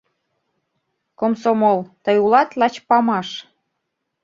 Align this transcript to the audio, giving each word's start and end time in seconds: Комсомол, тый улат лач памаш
Комсомол, 1.19 1.79
тый 2.03 2.17
улат 2.25 2.49
лач 2.59 2.75
памаш 2.87 3.29